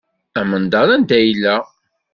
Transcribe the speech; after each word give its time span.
Amendeṛ 0.39 0.87
anda 0.95 1.17
yella. 1.21 1.55